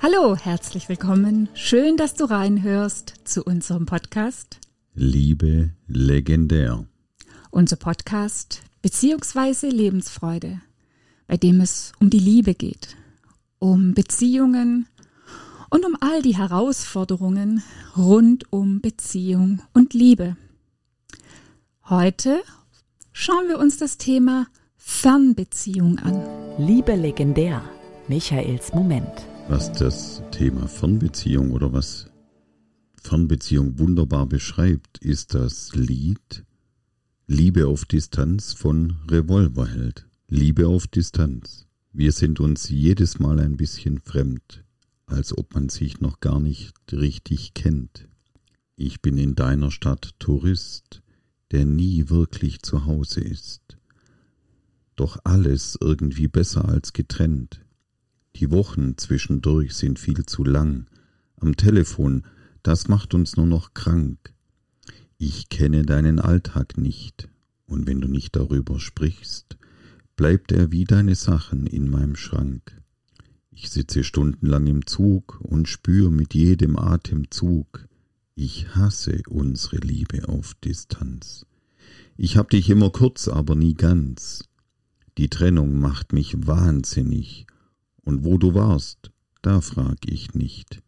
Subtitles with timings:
[0.00, 1.48] Hallo, herzlich willkommen.
[1.54, 4.60] Schön, dass du reinhörst zu unserem Podcast.
[4.94, 6.86] Liebe legendär.
[7.50, 10.60] Unser Podcast beziehungsweise Lebensfreude,
[11.26, 12.96] bei dem es um die Liebe geht,
[13.58, 14.86] um Beziehungen
[15.68, 17.64] und um all die Herausforderungen
[17.96, 20.36] rund um Beziehung und Liebe.
[21.88, 22.40] Heute
[23.12, 24.46] schauen wir uns das Thema
[24.76, 26.22] Fernbeziehung an.
[26.56, 27.62] Liebe legendär.
[28.06, 29.26] Michaels Moment.
[29.48, 32.10] Was das Thema Fernbeziehung oder was
[33.02, 36.44] Fernbeziehung wunderbar beschreibt, ist das Lied
[37.26, 40.06] Liebe auf Distanz von Revolverheld.
[40.28, 41.66] Liebe auf Distanz.
[41.94, 44.64] Wir sind uns jedes Mal ein bisschen fremd,
[45.06, 48.06] als ob man sich noch gar nicht richtig kennt.
[48.76, 51.00] Ich bin in deiner Stadt Tourist,
[51.52, 53.78] der nie wirklich zu Hause ist.
[54.94, 57.64] Doch alles irgendwie besser als getrennt.
[58.38, 60.86] Die Wochen zwischendurch sind viel zu lang.
[61.40, 62.22] Am Telefon,
[62.62, 64.32] das macht uns nur noch krank.
[65.18, 67.28] Ich kenne deinen Alltag nicht,
[67.66, 69.58] und wenn du nicht darüber sprichst,
[70.14, 72.80] bleibt er wie deine Sachen in meinem Schrank.
[73.50, 77.88] Ich sitze stundenlang im Zug und spür mit jedem Atemzug,
[78.36, 81.44] ich hasse unsere Liebe auf Distanz.
[82.16, 84.44] Ich hab dich immer kurz, aber nie ganz.
[85.18, 87.48] Die Trennung macht mich wahnsinnig,
[88.08, 89.10] und wo du warst,
[89.42, 90.82] da frag ich nicht.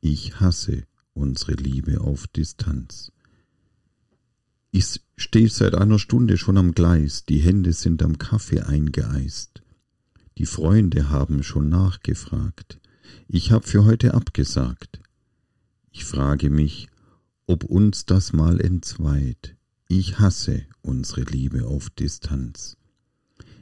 [0.00, 3.10] Ich hasse unsere Liebe auf Distanz.
[4.70, 9.64] Ich stehe seit einer Stunde schon am Gleis, die Hände sind am Kaffee eingeeist.
[10.38, 12.78] Die Freunde haben schon nachgefragt.
[13.26, 15.00] Ich hab für heute abgesagt.
[15.90, 16.86] Ich frage mich,
[17.48, 19.56] ob uns das mal entzweit.
[19.88, 22.76] Ich hasse unsere Liebe auf Distanz.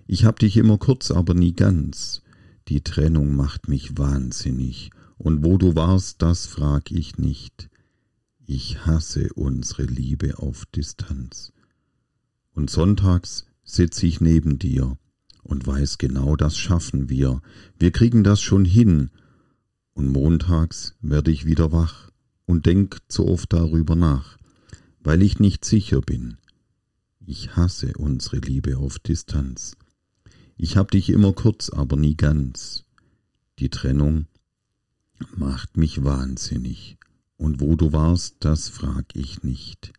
[0.06, 2.20] Ich hab dich immer kurz, aber nie ganz.
[2.68, 7.70] Die Trennung macht mich wahnsinnig, und wo du warst, das frag ich nicht.
[8.44, 11.52] Ich hasse unsere Liebe auf Distanz.
[12.52, 14.98] Und sonntags sitz ich neben dir
[15.42, 17.40] und weiß genau, das schaffen wir.
[17.78, 19.10] Wir kriegen das schon hin.
[19.94, 22.10] Und montags werde ich wieder wach
[22.44, 24.36] und denk zu oft darüber nach,
[25.00, 26.36] weil ich nicht sicher bin.
[27.18, 29.74] Ich hasse unsere Liebe auf Distanz.
[30.60, 32.84] Ich hab dich immer kurz, aber nie ganz.
[33.60, 34.26] Die Trennung
[35.36, 36.98] macht mich wahnsinnig.
[37.36, 39.92] Und wo du warst, das frag ich nicht.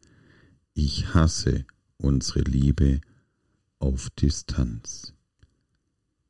[0.73, 1.65] Ich hasse
[1.95, 2.99] unsere Liebe
[3.79, 5.13] auf Distanz.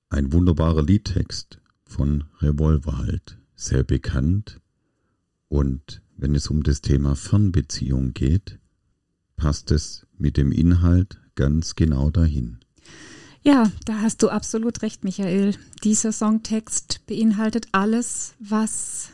[0.09, 4.61] Ein wunderbarer Liedtext von Revolverhalt, sehr bekannt.
[5.47, 8.59] Und wenn es um das Thema Fernbeziehung geht,
[9.37, 12.59] passt es mit dem Inhalt ganz genau dahin.
[13.43, 15.55] Ja, da hast du absolut recht, Michael.
[15.83, 19.09] Dieser Songtext beinhaltet alles, was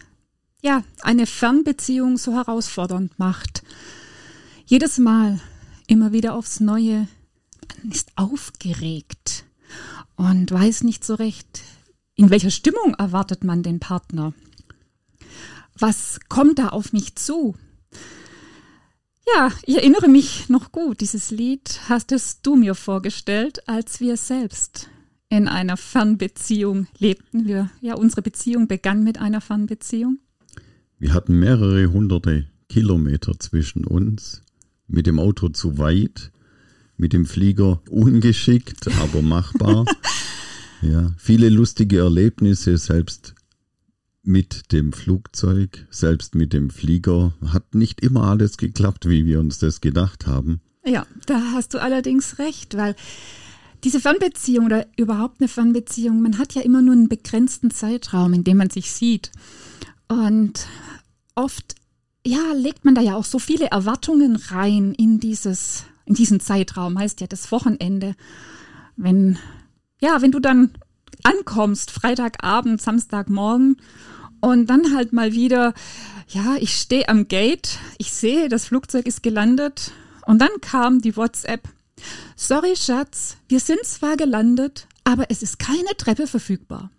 [0.62, 3.64] ja eine Fernbeziehung so herausfordernd macht.
[4.66, 5.40] Jedes Mal,
[5.88, 7.08] immer wieder aufs Neue,
[7.84, 9.46] man ist aufgeregt
[10.16, 11.62] und weiß nicht so recht,
[12.16, 14.34] in welcher Stimmung erwartet man den Partner.
[15.78, 17.56] Was kommt da auf mich zu?
[19.34, 21.02] Ja, ich erinnere mich noch gut.
[21.02, 24.90] Dieses Lied hastest du mir vorgestellt, als wir selbst
[25.30, 27.48] in einer Fernbeziehung lebten.
[27.48, 30.20] Wir, ja, unsere Beziehung begann mit einer Fernbeziehung.
[31.00, 34.42] Wir hatten mehrere hunderte Kilometer zwischen uns,
[34.88, 36.32] mit dem Auto zu weit,
[36.98, 39.86] mit dem Flieger ungeschickt, aber machbar.
[40.82, 43.36] ja, viele lustige Erlebnisse, selbst
[44.28, 49.60] mit dem Flugzeug, selbst mit dem Flieger, hat nicht immer alles geklappt, wie wir uns
[49.60, 50.62] das gedacht haben.
[50.86, 52.96] Ja, da hast du allerdings recht, weil
[53.84, 58.44] diese Fernbeziehung oder überhaupt eine Fernbeziehung, man hat ja immer nur einen begrenzten Zeitraum, in
[58.44, 59.32] dem man sich sieht.
[60.08, 60.68] Und
[61.36, 61.76] oft,
[62.26, 66.98] ja, legt man da ja auch so viele Erwartungen rein in dieses, in diesen Zeitraum,
[66.98, 68.16] heißt ja das Wochenende.
[68.96, 69.38] Wenn,
[70.02, 70.72] ja, wenn du dann
[71.24, 73.78] ankommst, Freitagabend, Samstagmorgen
[74.46, 75.74] und dann halt mal wieder,
[76.28, 79.92] ja, ich stehe am Gate, ich sehe, das Flugzeug ist gelandet.
[80.28, 81.68] Und dann kam die WhatsApp.
[82.36, 86.92] Sorry, Schatz, wir sind zwar gelandet, aber es ist keine Treppe verfügbar.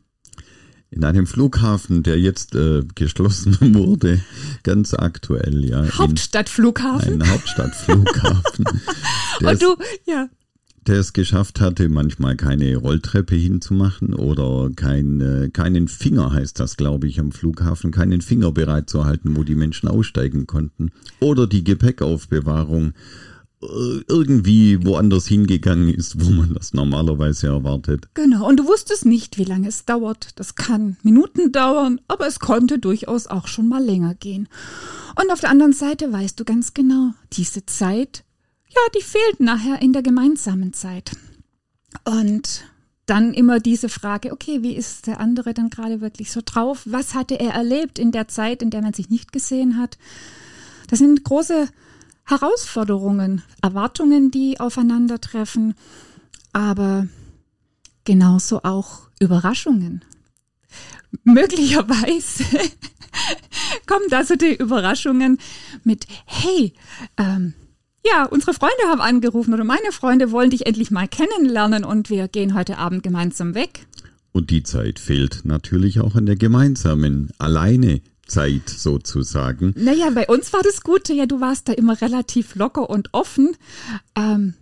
[0.90, 4.20] In einem Flughafen, der jetzt äh, geschlossen wurde,
[4.64, 5.86] ganz aktuell, ja.
[5.98, 7.22] Hauptstadtflughafen.
[7.22, 8.64] Ein Hauptstadtflughafen.
[9.40, 10.28] Und du, ja.
[10.86, 16.76] Der es geschafft hatte, manchmal keine Rolltreppe hinzumachen oder kein, äh, keinen Finger, heißt das,
[16.76, 20.92] glaube ich, am Flughafen, keinen Finger bereit zu halten, wo die Menschen aussteigen konnten.
[21.18, 22.92] Oder die Gepäckaufbewahrung
[23.62, 23.66] äh,
[24.06, 28.06] irgendwie woanders hingegangen ist, wo man das normalerweise erwartet.
[28.14, 30.38] Genau, und du wusstest nicht, wie lange es dauert.
[30.38, 34.48] Das kann Minuten dauern, aber es konnte durchaus auch schon mal länger gehen.
[35.20, 38.22] Und auf der anderen Seite weißt du ganz genau, diese Zeit,
[38.76, 41.12] ja, die fehlt nachher in der gemeinsamen Zeit.
[42.04, 42.64] Und
[43.06, 46.82] dann immer diese Frage, okay, wie ist der andere dann gerade wirklich so drauf?
[46.84, 49.96] Was hatte er erlebt in der Zeit, in der man sich nicht gesehen hat?
[50.88, 51.68] Das sind große
[52.24, 55.74] Herausforderungen, Erwartungen, die aufeinandertreffen,
[56.52, 57.06] aber
[58.04, 60.04] genauso auch Überraschungen.
[61.22, 62.44] Möglicherweise
[63.86, 65.38] kommen also die Überraschungen
[65.84, 66.74] mit, hey,
[67.16, 67.54] ähm,
[68.08, 72.28] ja, unsere Freunde haben angerufen oder meine Freunde wollen dich endlich mal kennenlernen und wir
[72.28, 73.86] gehen heute Abend gemeinsam weg.
[74.32, 79.72] Und die Zeit fehlt natürlich auch an der gemeinsamen, alleine Zeit sozusagen.
[79.76, 83.56] Naja, bei uns war das Gute, ja, du warst da immer relativ locker und offen.
[84.14, 84.54] Ähm,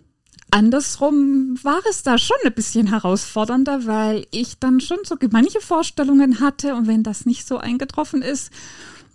[0.51, 6.39] andersrum war es da schon ein bisschen herausfordernder, weil ich dann schon so manche Vorstellungen
[6.39, 8.51] hatte und wenn das nicht so eingetroffen ist,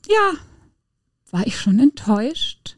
[0.08, 0.32] ja,
[1.30, 2.76] war ich schon enttäuscht.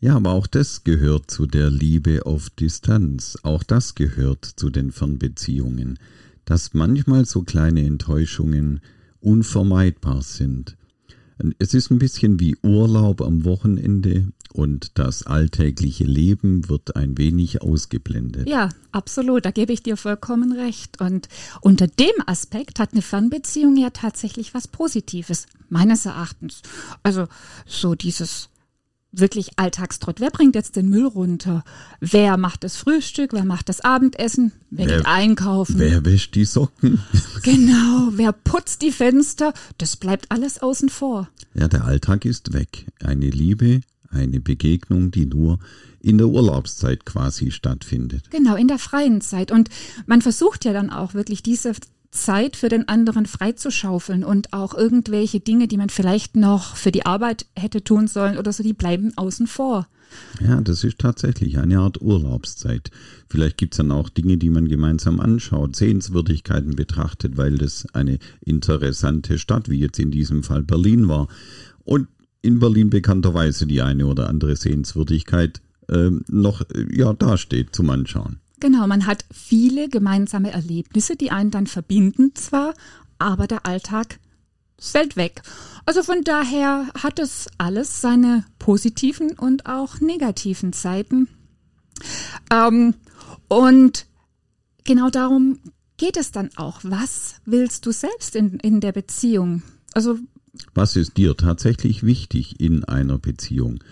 [0.00, 3.36] Ja, aber auch das gehört zu der Liebe auf Distanz.
[3.42, 5.98] Auch das gehört zu den Fernbeziehungen,
[6.46, 8.80] dass manchmal so kleine Enttäuschungen
[9.20, 10.78] unvermeidbar sind.
[11.58, 17.60] Es ist ein bisschen wie Urlaub am Wochenende und das alltägliche Leben wird ein wenig
[17.62, 18.48] ausgeblendet.
[18.48, 21.00] Ja, absolut, da gebe ich dir vollkommen recht.
[21.00, 21.28] Und
[21.60, 26.62] unter dem Aspekt hat eine Fernbeziehung ja tatsächlich was Positives, meines Erachtens.
[27.02, 27.26] Also
[27.66, 28.48] so dieses
[29.12, 30.20] wirklich Alltagstrott.
[30.20, 31.64] Wer bringt jetzt den Müll runter?
[32.00, 33.32] Wer macht das Frühstück?
[33.32, 34.52] Wer macht das Abendessen?
[34.70, 35.78] Wer, wer geht einkaufen?
[35.78, 37.00] Wer wäscht die Socken?
[37.42, 39.52] genau, wer putzt die Fenster?
[39.78, 41.28] Das bleibt alles außen vor.
[41.54, 42.86] Ja, der Alltag ist weg.
[43.02, 43.80] Eine Liebe,
[44.10, 45.58] eine Begegnung, die nur
[46.00, 48.30] in der Urlaubszeit quasi stattfindet.
[48.30, 49.52] Genau, in der freien Zeit.
[49.52, 49.68] Und
[50.06, 51.72] man versucht ja dann auch wirklich diese
[52.10, 57.06] Zeit für den anderen freizuschaufeln und auch irgendwelche Dinge, die man vielleicht noch für die
[57.06, 59.86] Arbeit hätte tun sollen oder so, die bleiben außen vor.
[60.40, 62.90] Ja, das ist tatsächlich eine Art Urlaubszeit.
[63.28, 68.18] Vielleicht gibt es dann auch Dinge, die man gemeinsam anschaut, Sehenswürdigkeiten betrachtet, weil das eine
[68.40, 71.28] interessante Stadt, wie jetzt in diesem Fall Berlin war.
[71.84, 72.08] Und
[72.42, 78.40] in Berlin bekannterweise die eine oder andere Sehenswürdigkeit äh, noch ja, dasteht zum Anschauen.
[78.60, 82.74] Genau, man hat viele gemeinsame Erlebnisse, die einen dann verbinden zwar,
[83.18, 84.20] aber der Alltag
[84.78, 85.42] fällt weg.
[85.86, 91.28] Also von daher hat es alles seine positiven und auch negativen Seiten.
[92.50, 92.94] Ähm,
[93.48, 94.06] und
[94.84, 95.58] genau darum
[95.96, 96.80] geht es dann auch.
[96.82, 99.62] Was willst du selbst in, in der Beziehung?
[99.92, 100.18] Also
[100.74, 103.82] was ist dir tatsächlich wichtig in einer Beziehung?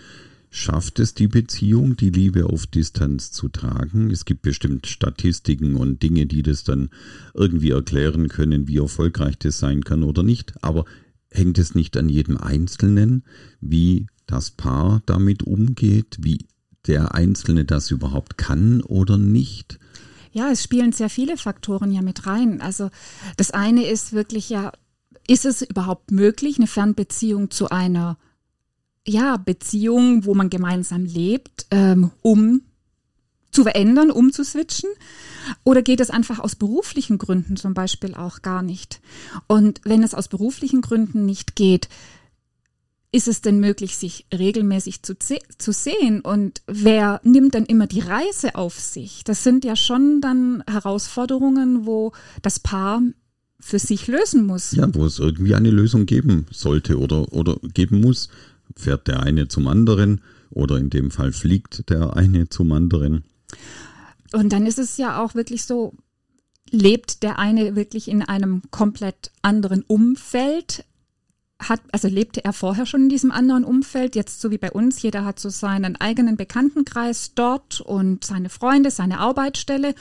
[0.51, 4.09] Schafft es die Beziehung, die Liebe auf Distanz zu tragen?
[4.09, 6.89] Es gibt bestimmt Statistiken und Dinge, die das dann
[7.35, 10.53] irgendwie erklären können, wie erfolgreich das sein kann oder nicht.
[10.63, 10.85] Aber
[11.31, 13.23] hängt es nicht an jedem Einzelnen,
[13.61, 16.47] wie das Paar damit umgeht, wie
[16.87, 19.79] der Einzelne das überhaupt kann oder nicht?
[20.31, 22.61] Ja, es spielen sehr viele Faktoren ja mit rein.
[22.61, 22.89] Also
[23.37, 24.71] das eine ist wirklich ja,
[25.27, 28.17] ist es überhaupt möglich, eine Fernbeziehung zu einer
[29.07, 32.61] ja, Beziehung, wo man gemeinsam lebt, ähm, um
[33.51, 34.89] zu verändern, umzuswitchen?
[35.63, 39.01] Oder geht es einfach aus beruflichen Gründen zum Beispiel auch gar nicht?
[39.47, 41.89] Und wenn es aus beruflichen Gründen nicht geht,
[43.11, 46.21] ist es denn möglich, sich regelmäßig zu, zu sehen?
[46.21, 49.23] Und wer nimmt dann immer die Reise auf sich?
[49.23, 52.11] Das sind ja schon dann Herausforderungen, wo
[52.43, 53.01] das Paar
[53.59, 54.71] für sich lösen muss.
[54.73, 58.29] Ja, wo es irgendwie eine Lösung geben sollte oder, oder geben muss
[58.79, 63.23] fährt der eine zum anderen oder in dem Fall fliegt der eine zum anderen.
[64.31, 65.93] Und dann ist es ja auch wirklich so,
[66.71, 70.85] lebt der eine wirklich in einem komplett anderen Umfeld?
[71.59, 75.01] Hat, also lebte er vorher schon in diesem anderen Umfeld, jetzt so wie bei uns,
[75.01, 79.93] jeder hat so seinen eigenen Bekanntenkreis dort und seine Freunde, seine Arbeitsstelle.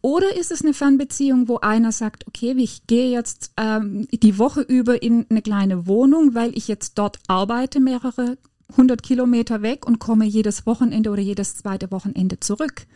[0.00, 4.60] Oder ist es eine Fernbeziehung, wo einer sagt, okay, ich gehe jetzt ähm, die Woche
[4.60, 8.38] über in eine kleine Wohnung, weil ich jetzt dort arbeite, mehrere
[8.76, 12.86] hundert Kilometer weg und komme jedes Wochenende oder jedes zweite Wochenende zurück.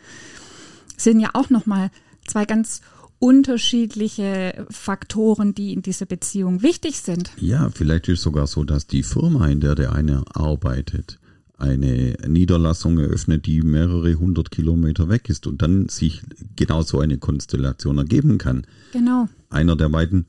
[0.95, 1.91] Sind ja auch nochmal
[2.25, 2.81] zwei ganz
[3.19, 7.31] unterschiedliche Faktoren, die in dieser Beziehung wichtig sind.
[7.39, 11.19] Ja, vielleicht ist sogar so, dass die Firma, in der der eine arbeitet,
[11.57, 16.21] eine Niederlassung eröffnet, die mehrere hundert Kilometer weg ist und dann sich
[16.55, 18.67] genau so eine Konstellation ergeben kann.
[18.93, 19.27] Genau.
[19.49, 20.27] Einer der beiden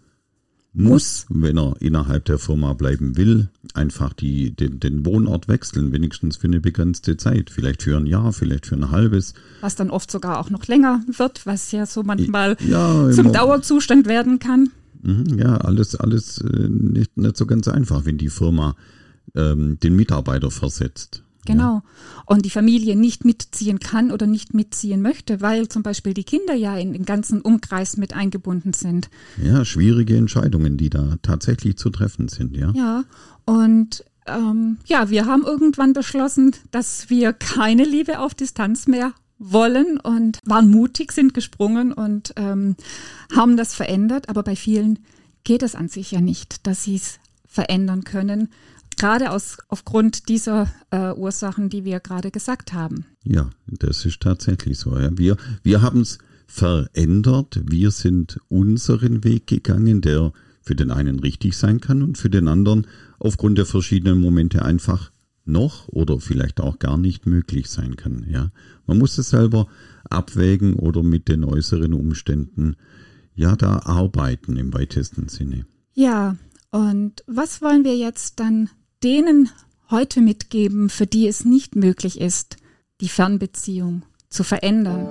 [0.75, 6.37] muss, wenn er innerhalb der Firma bleiben will, einfach die, den, den Wohnort wechseln, wenigstens
[6.37, 7.51] für eine begrenzte Zeit.
[7.51, 9.35] Vielleicht für ein Jahr, vielleicht für ein halbes.
[9.61, 14.07] Was dann oft sogar auch noch länger wird, was ja so manchmal ja, zum Dauerzustand
[14.07, 14.71] werden kann.
[15.03, 18.77] Mhm, ja, alles, alles äh, nicht, nicht so ganz einfach, wenn die Firma
[19.35, 21.23] ähm, den Mitarbeiter versetzt.
[21.45, 21.75] Genau.
[21.75, 21.83] Ja.
[22.27, 26.55] Und die Familie nicht mitziehen kann oder nicht mitziehen möchte, weil zum Beispiel die Kinder
[26.55, 29.09] ja in den ganzen Umkreis mit eingebunden sind.
[29.43, 32.73] Ja, schwierige Entscheidungen, die da tatsächlich zu treffen sind, ja.
[32.75, 33.05] Ja,
[33.47, 39.99] und ähm, ja, wir haben irgendwann beschlossen, dass wir keine Liebe auf Distanz mehr wollen
[40.01, 42.77] und waren mutig, sind gesprungen und ähm,
[43.35, 44.29] haben das verändert.
[44.29, 44.99] Aber bei vielen
[45.45, 48.49] geht es an sich ja nicht, dass sie es verändern können
[48.99, 53.07] gerade aus, aufgrund dieser äh, Ursachen, die wir gerade gesagt haben.
[53.25, 54.99] Ja, das ist tatsächlich so.
[54.99, 55.11] Ja.
[55.17, 57.61] Wir, wir haben es verändert.
[57.65, 62.49] Wir sind unseren Weg gegangen, der für den einen richtig sein kann und für den
[62.49, 62.87] anderen
[63.19, 65.11] aufgrund der verschiedenen Momente einfach
[65.45, 68.27] noch oder vielleicht auch gar nicht möglich sein kann.
[68.29, 68.51] Ja,
[68.87, 69.67] man muss es selber
[70.11, 72.77] abwägen oder mit den äußeren Umständen
[73.35, 75.67] ja da arbeiten im weitesten Sinne.
[75.95, 76.37] Ja,
[76.71, 78.69] und was wollen wir jetzt dann
[79.03, 79.51] denen
[79.91, 82.57] heute mitgeben, für die es nicht möglich ist,
[83.01, 85.09] die Fernbeziehung zu verändern?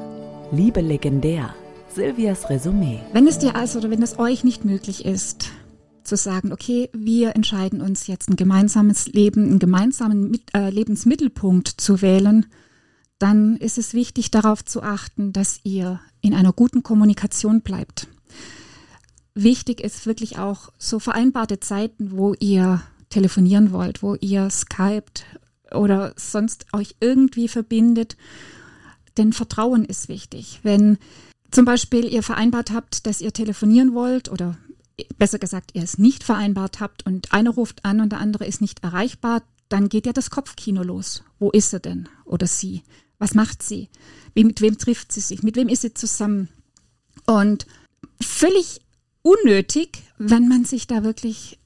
[0.51, 1.53] Liebe legendär,
[1.94, 3.00] Silvias Resümee.
[3.13, 5.51] Wenn es dir also oder wenn es euch nicht möglich ist,
[6.03, 12.01] zu sagen, okay, wir entscheiden uns jetzt ein gemeinsames Leben, einen gemeinsamen äh, Lebensmittelpunkt zu
[12.01, 12.46] wählen,
[13.20, 18.08] dann ist es wichtig darauf zu achten, dass ihr in einer guten Kommunikation bleibt.
[19.34, 25.26] Wichtig ist wirklich auch so vereinbarte Zeiten, wo ihr telefonieren wollt, wo ihr skypt
[25.72, 28.18] oder sonst euch irgendwie verbindet.
[29.18, 30.60] Denn Vertrauen ist wichtig.
[30.64, 30.98] Wenn
[31.52, 34.58] zum Beispiel ihr vereinbart habt, dass ihr telefonieren wollt oder
[35.18, 38.62] besser gesagt, ihr es nicht vereinbart habt und einer ruft an und der andere ist
[38.62, 41.24] nicht erreichbar, dann geht ja das Kopfkino los.
[41.40, 42.84] Wo ist er denn oder sie?
[43.20, 43.90] Was macht sie?
[44.34, 45.44] Wie, mit wem trifft sie sich?
[45.44, 46.50] Mit wem ist sie zusammen?
[47.26, 47.66] Und
[48.22, 48.82] völlig
[49.22, 51.60] unnötig, wenn man sich da wirklich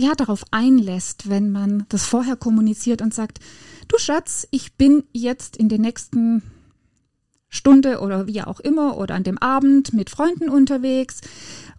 [0.00, 3.38] ja, darauf einlässt, wenn man das vorher kommuniziert und sagt,
[3.88, 6.42] du Schatz, ich bin jetzt in der nächsten
[7.48, 11.20] Stunde oder wie auch immer oder an dem Abend mit Freunden unterwegs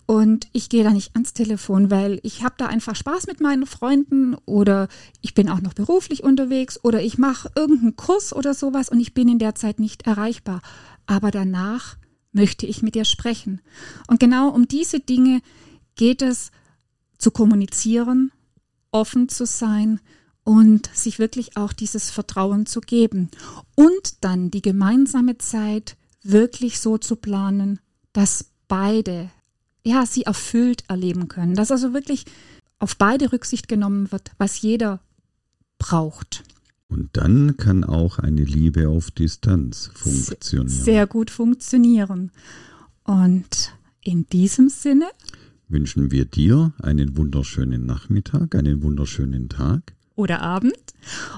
[0.05, 3.65] und ich gehe da nicht ans Telefon, weil ich habe da einfach Spaß mit meinen
[3.65, 4.89] Freunden oder
[5.21, 9.13] ich bin auch noch beruflich unterwegs oder ich mache irgendeinen Kurs oder sowas und ich
[9.13, 10.61] bin in der Zeit nicht erreichbar.
[11.05, 11.95] Aber danach
[12.33, 13.61] möchte ich mit dir sprechen.
[14.07, 15.39] Und genau um diese Dinge
[15.95, 16.51] geht es
[17.21, 18.31] zu kommunizieren,
[18.91, 19.99] offen zu sein
[20.43, 23.29] und sich wirklich auch dieses Vertrauen zu geben.
[23.75, 27.79] Und dann die gemeinsame Zeit wirklich so zu planen,
[28.13, 29.29] dass beide
[29.83, 32.25] ja, sie erfüllt erleben können, dass also wirklich
[32.79, 34.99] auf beide Rücksicht genommen wird, was jeder
[35.77, 36.43] braucht.
[36.87, 40.67] Und dann kann auch eine Liebe auf Distanz funktionieren.
[40.67, 42.31] Sehr gut funktionieren.
[43.03, 43.73] Und
[44.03, 45.05] in diesem Sinne
[45.71, 49.93] wünschen wir dir einen wunderschönen Nachmittag, einen wunderschönen Tag.
[50.15, 50.73] Oder Abend.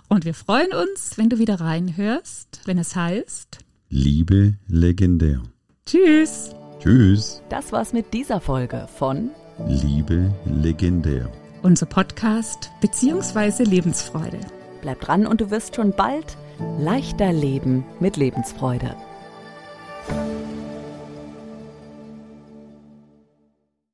[0.09, 3.59] Und wir freuen uns, wenn du wieder reinhörst, wenn es heißt
[3.89, 5.41] Liebe legendär.
[5.85, 6.51] Tschüss.
[6.79, 7.41] Tschüss.
[7.49, 9.29] Das war's mit dieser Folge von
[9.67, 11.31] Liebe legendär.
[11.61, 13.63] Unser Podcast bzw.
[13.63, 14.39] Lebensfreude.
[14.81, 16.37] Bleib dran und du wirst schon bald
[16.79, 18.95] leichter leben mit Lebensfreude.